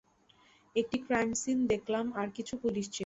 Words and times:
একটি 0.75 0.97
crime 1.05 1.31
scene 1.33 1.59
দেখলাম 1.67 2.05
আর 2.15 2.27
কিছু 2.35 2.53
পুলিশ 2.57 2.85
ছিলো। 2.87 2.99